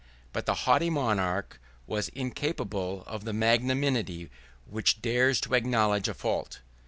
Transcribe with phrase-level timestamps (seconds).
[0.33, 4.31] But the haughty monarch was incapable of the magnanimity
[4.65, 6.61] which dares to acknowledge a fault.